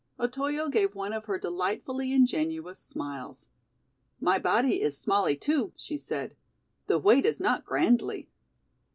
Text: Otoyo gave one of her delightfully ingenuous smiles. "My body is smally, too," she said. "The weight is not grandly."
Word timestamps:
Otoyo 0.19 0.67
gave 0.71 0.95
one 0.95 1.13
of 1.13 1.25
her 1.25 1.37
delightfully 1.37 2.11
ingenuous 2.11 2.79
smiles. 2.79 3.49
"My 4.19 4.39
body 4.39 4.81
is 4.81 4.97
smally, 4.97 5.39
too," 5.39 5.73
she 5.75 5.95
said. 5.95 6.35
"The 6.87 6.97
weight 6.97 7.23
is 7.27 7.39
not 7.39 7.65
grandly." 7.67 8.27